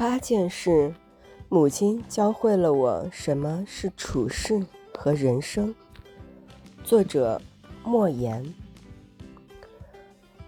[0.00, 0.94] 八件事，
[1.50, 4.64] 母亲教会了我什么是处世
[4.96, 5.74] 和人生。
[6.82, 7.38] 作者：
[7.84, 8.54] 莫言。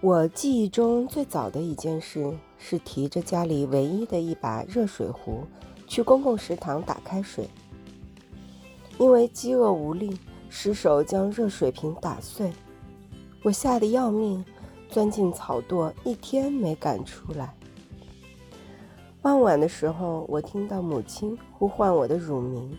[0.01, 5.45] 我记忆中最早的一件事是提着家里唯一的一把热水壶
[5.87, 7.47] 去公共食堂打开水，
[8.99, 12.51] 因为饥饿无力，失手将热水瓶打碎，
[13.43, 14.43] 我吓得要命，
[14.89, 17.55] 钻进草垛，一天没敢出来。
[19.23, 22.77] 傍晚的时候，我听到母亲呼唤我的乳名。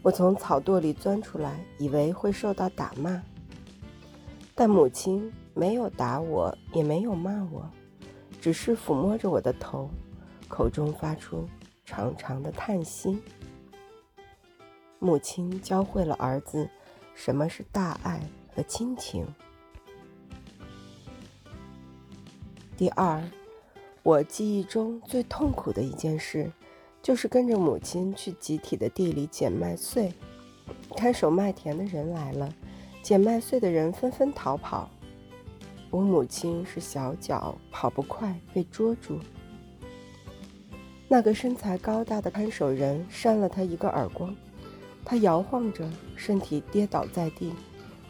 [0.00, 3.22] 我从草垛里钻出来，以为会受到打骂，
[4.54, 7.70] 但母亲没有打我，也没有骂我，
[8.40, 9.90] 只是抚摸着我的头，
[10.48, 11.46] 口中发出
[11.84, 13.22] 长长的叹息。
[14.98, 16.66] 母亲教会了儿子
[17.14, 18.22] 什么是大爱
[18.54, 19.26] 和亲情。
[22.74, 23.22] 第二。
[24.04, 26.50] 我记忆中最痛苦的一件事，
[27.00, 30.12] 就是跟着母亲去集体的地里捡麦穗。
[30.96, 32.52] 看守麦田的人来了，
[33.00, 34.90] 捡麦穗的人纷纷逃跑。
[35.88, 39.20] 我母亲是小脚，跑不快，被捉住。
[41.06, 44.34] 那个身材高大的看守人扇了他一个耳光，
[45.04, 47.52] 他摇晃着身体跌倒在地。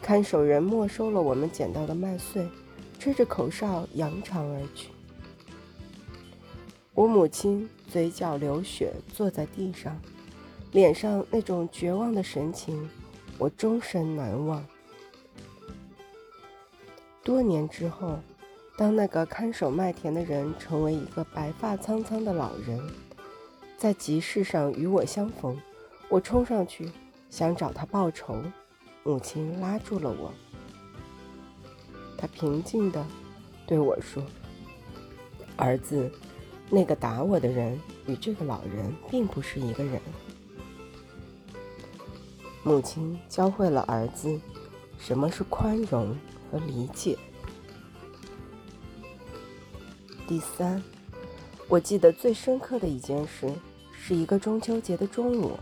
[0.01, 2.49] 看守人没收了我们捡到的麦穗，
[2.97, 4.89] 吹着口哨扬长而去。
[6.95, 9.99] 我母亲嘴角流血，坐在地上，
[10.71, 12.87] 脸上那种绝望的神情，
[13.39, 14.63] 我终身难忘。
[17.23, 18.19] 多年之后，
[18.77, 22.79] 当那个看守麦田的人成为一个白发苍苍的老人，
[23.75, 25.59] 在集市上与我相逢，
[26.09, 26.91] 我冲上去
[27.27, 28.37] 想找他报仇，
[29.03, 30.31] 母亲拉住了我。
[32.15, 33.03] 他平静地
[33.65, 34.23] 对我说
[35.57, 36.11] ：“儿子。”
[36.69, 40.01] 那个打我的人与这个老人并不是一个人。
[42.63, 44.39] 母亲教会了儿子
[44.97, 46.17] 什么是宽容
[46.49, 47.17] 和理解。
[50.25, 50.81] 第三，
[51.67, 53.51] 我记得最深刻的一件事，
[53.91, 55.59] 是一个中秋节的中午，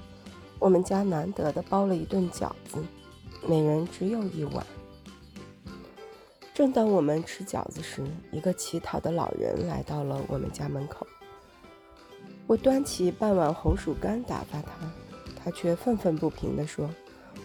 [0.59, 2.77] 我们家难得的包了一顿饺子，
[3.47, 4.65] 每人只有一碗。
[6.61, 11.07] 正当我们吃饺子时，一个乞讨的老人来到了我们家门口。
[12.45, 14.71] 我端起半碗红薯干打发他，
[15.43, 16.87] 他却愤愤不平地说：“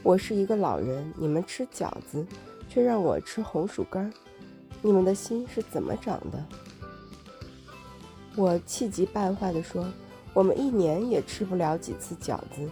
[0.05, 2.27] 我是一个老人，你们吃饺子，
[2.69, 4.13] 却让我吃红薯干，
[4.83, 6.45] 你们的心是怎么长的？”
[8.37, 9.91] 我气急败坏地说
[10.35, 12.71] ：“我们一年也吃不了几次饺子，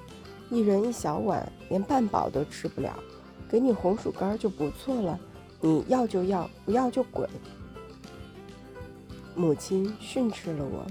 [0.50, 3.02] 一人一小碗，连半饱都吃不了，
[3.48, 5.18] 给你红薯干就不错了。”
[5.64, 7.26] 你要就要，不要就滚！
[9.34, 10.84] 母亲训斥了我，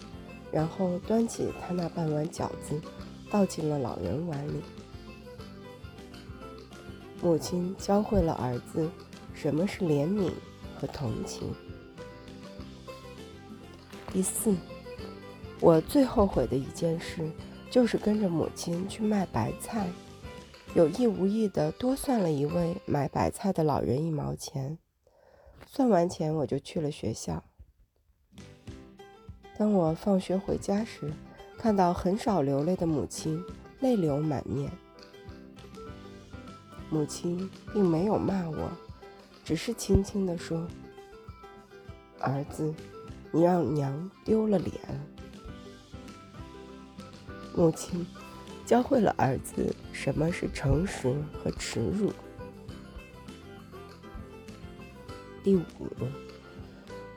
[0.52, 2.82] 然后端起他那半碗饺子，
[3.30, 4.64] 倒进了老人碗里。
[7.22, 8.90] 母亲教会了儿子
[9.32, 10.32] 什么是怜悯
[10.76, 11.54] 和同情。
[14.12, 14.56] 第四，
[15.60, 17.30] 我最后悔的一件事，
[17.70, 19.88] 就是跟着母亲去卖白菜。
[20.76, 24.80] 有意无意地多算了一位买白菜的老人一毛钱，
[25.68, 27.44] 算完钱我就去了学校。
[29.56, 31.14] 当我放学回家时，
[31.60, 33.40] 看到很少流泪的母亲
[33.82, 34.72] 泪流满面。
[36.90, 38.72] 母亲并没有骂我，
[39.46, 40.68] 只是轻轻地说
[42.20, 42.74] ：“儿子，
[43.32, 44.74] 你让娘丢了脸。”
[47.56, 48.04] 母亲。
[48.66, 52.12] 教会了儿子什么是诚实和耻辱。
[55.44, 55.64] 第五，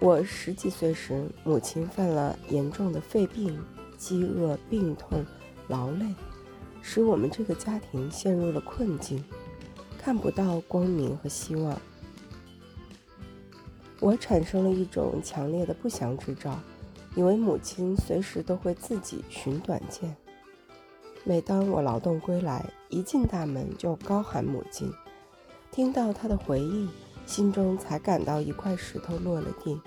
[0.00, 3.56] 我十几岁时，母亲犯了严重的肺病，
[3.96, 5.24] 饥饿、病痛、
[5.68, 6.04] 劳累，
[6.82, 9.24] 使我们这个家庭陷入了困境，
[9.96, 11.80] 看不到光明和希望。
[14.00, 16.58] 我产生了一种强烈的不祥之兆，
[17.14, 20.14] 以为母亲随时都会自己寻短见。
[21.28, 24.92] 每当我劳动归来，一进大门就高喊母亲，
[25.72, 26.88] 听到她的回应，
[27.26, 29.80] 心中才感到一块石头落了地。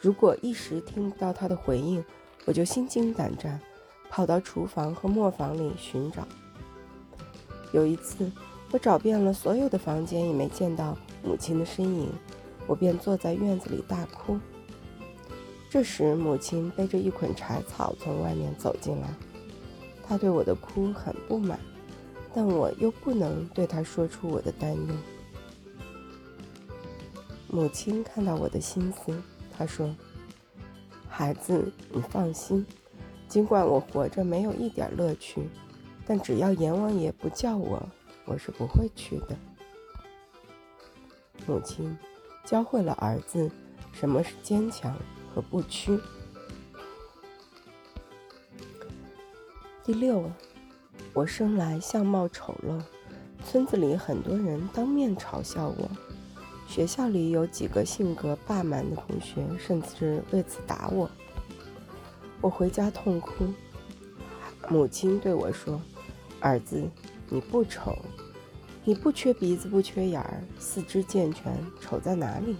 [0.00, 2.02] 如果一时听不到她的回应，
[2.46, 3.60] 我就心惊胆战，
[4.08, 6.26] 跑到厨房和磨坊里寻找。
[7.74, 8.32] 有一次，
[8.70, 12.10] 我找遍了所有的房间，也没见到母亲的身影，
[12.66, 14.38] 我便坐在院子里大哭。
[15.68, 19.08] 这时，母亲背着一捆柴草从外面走进来。
[20.06, 21.58] 他对我的哭很不满，
[22.34, 24.94] 但我又不能对他说出我的担忧。
[27.48, 29.22] 母亲看到我的心思，
[29.56, 29.94] 她说
[31.08, 32.66] ：“孩子，你放心，
[33.28, 35.48] 尽管我活着没有一点乐趣，
[36.04, 37.88] 但只要阎王爷不叫我，
[38.24, 39.36] 我是不会去的。
[41.46, 41.96] 母亲
[42.44, 43.50] 教会了儿子
[43.92, 44.96] 什么是坚强
[45.32, 45.98] 和不屈。
[49.86, 50.32] 第六，
[51.12, 52.80] 我生来相貌丑陋，
[53.44, 55.90] 村子里很多人当面嘲笑我，
[56.66, 61.10] 学校里有几个性格霸蛮的同学，甚至为此打我。
[62.40, 63.44] 我回家痛哭，
[64.70, 65.78] 母亲对我说
[66.40, 66.82] ：“儿子，
[67.28, 67.94] 你不丑，
[68.84, 72.56] 你不缺鼻子，不缺眼儿，四肢健全，丑在哪里？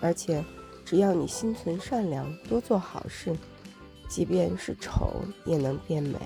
[0.00, 0.42] 而且，
[0.86, 3.36] 只要你心存善良，多做好事。”
[4.10, 6.18] 即便是丑也能变美。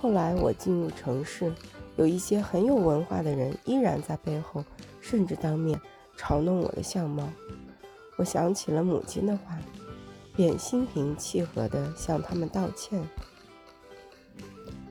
[0.00, 1.52] 后来我进入城市，
[1.96, 4.64] 有一些很有文化的人依然在背后，
[5.00, 5.80] 甚至当面
[6.16, 7.28] 嘲弄我的相貌。
[8.16, 9.58] 我想起了母亲的话，
[10.36, 13.02] 便心平气和地向他们道歉。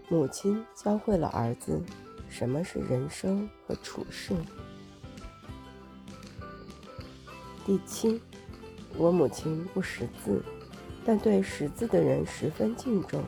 [0.09, 1.81] 母亲教会了儿子
[2.27, 4.35] 什么是人生和处事。
[7.65, 8.21] 第七。
[8.97, 10.41] 我母亲不识字，
[11.05, 13.23] 但对识字的人十分敬重。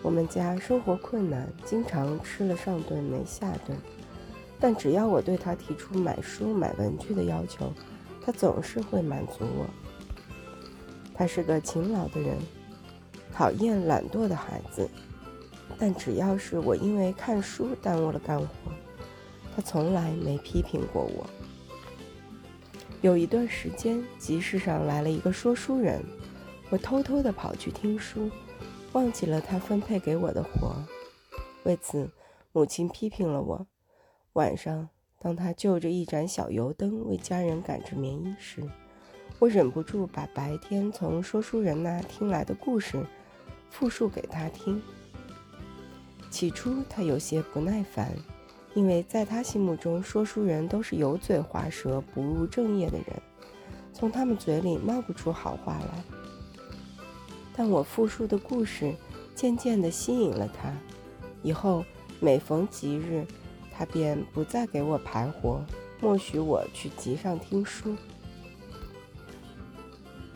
[0.00, 3.76] 我们家生活困难，经常吃了上顿没下顿，
[4.60, 7.72] 但只要我对她提出买书买文具的要求，
[8.24, 9.66] 她总是会满足我。
[11.14, 12.36] 她是个勤劳的人，
[13.32, 14.88] 讨厌懒惰的孩子，
[15.78, 18.46] 但只要是我因为看书耽误了干活，
[19.56, 21.26] 她从来没批评过我。
[23.04, 26.02] 有一段时间，集市上来了一个说书人，
[26.70, 28.30] 我偷偷地跑去听书，
[28.94, 30.74] 忘记了他分配给我的活。
[31.64, 32.08] 为此，
[32.52, 33.66] 母亲批评了我。
[34.32, 38.62] 晚上，当他就着一盏小油灯为家人赶制棉衣时，
[39.38, 43.04] 我忍不住把白天从说书人那听来的故事
[43.68, 44.80] 复述给他听。
[46.30, 48.10] 起初，他有些不耐烦。
[48.74, 53.22] 因为在他心目中，说书人都是油嘴滑舌、不务正业的人，
[53.92, 56.04] 从他们嘴里冒不出好话来。
[57.56, 58.92] 但我复述的故事
[59.32, 60.72] 渐渐地吸引了他，
[61.42, 61.84] 以后
[62.18, 63.24] 每逢吉日，
[63.72, 65.64] 他便不再给我排活，
[66.00, 67.96] 默许我去集上听书。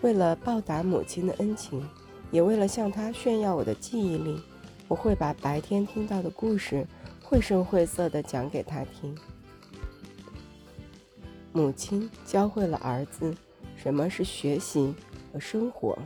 [0.01, 1.85] 为了报答母亲的恩情，
[2.31, 4.41] 也为了向他炫耀我的记忆力，
[4.87, 6.87] 我会把白天听到的故事。
[7.29, 9.15] 绘声绘色地讲给他听。
[11.53, 13.35] 母亲教会了儿子
[13.77, 14.95] 什么是学习
[15.31, 15.99] 和生活。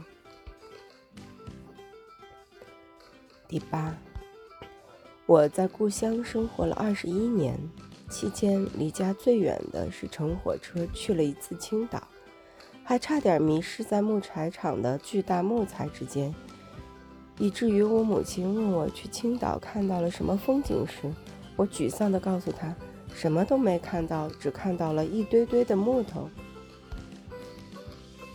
[3.47, 3.97] 第八，
[5.25, 7.57] 我在故乡生活了二十一年，
[8.11, 12.03] 期间离家最远的是乘火车去了一次青岛，
[12.83, 16.35] 还差点迷失在木柴厂的巨大木材之间。
[17.39, 21.13] 以至于我母亲问我去青岛看到了什么风景时，
[21.57, 22.75] 我沮丧地告诉她，
[23.15, 26.29] 什么都没看到，只看到了一堆堆的木头。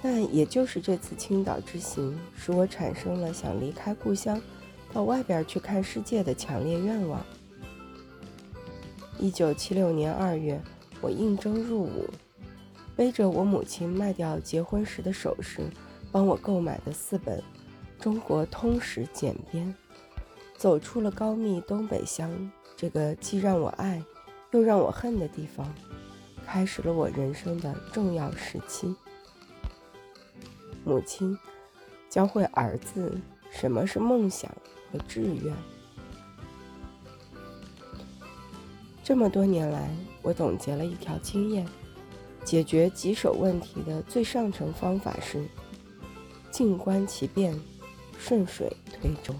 [0.02, 4.40] 但也就是这次青岛之行，使我产生了想离开故乡，
[4.94, 7.26] 到外边去看世界的强烈愿望。
[9.20, 10.62] 一九七六年二月，
[11.02, 12.06] 我应征入伍，
[12.96, 15.62] 背着我母亲卖掉结婚时的首饰，
[16.12, 17.42] 帮我购买的四本。
[18.00, 19.74] 中国通史简编，
[20.56, 24.04] 走出了高密东北乡这个既让我爱
[24.52, 25.74] 又让我恨的地方，
[26.46, 28.96] 开始了我人生的重要时期。
[30.86, 31.38] 母亲
[32.10, 33.20] 教会儿子
[33.52, 34.50] 什么是梦想
[34.92, 35.54] 和志愿。
[39.04, 39.90] 这么多年来，
[40.22, 41.68] 我总结了一条经验：
[42.46, 45.46] 解决棘手问题的最上乘方法是
[46.52, 47.60] 静观其变。
[48.18, 48.72] 顺水
[49.02, 49.34] 推舟。